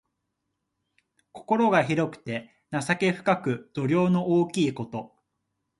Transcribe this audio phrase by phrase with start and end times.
[1.31, 5.15] 心が広くて情け深く、度量の大きいこと。